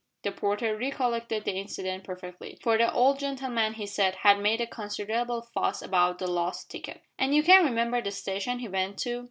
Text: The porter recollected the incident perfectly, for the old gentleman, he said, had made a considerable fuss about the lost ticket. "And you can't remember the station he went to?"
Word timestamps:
The 0.23 0.31
porter 0.31 0.75
recollected 0.75 1.43
the 1.45 1.51
incident 1.51 2.03
perfectly, 2.05 2.57
for 2.63 2.75
the 2.75 2.91
old 2.91 3.19
gentleman, 3.19 3.73
he 3.75 3.85
said, 3.85 4.15
had 4.15 4.39
made 4.39 4.59
a 4.59 4.65
considerable 4.65 5.43
fuss 5.43 5.83
about 5.83 6.17
the 6.17 6.25
lost 6.25 6.71
ticket. 6.71 7.03
"And 7.19 7.35
you 7.35 7.43
can't 7.43 7.65
remember 7.65 8.01
the 8.01 8.09
station 8.09 8.57
he 8.57 8.67
went 8.67 8.97
to?" 9.03 9.19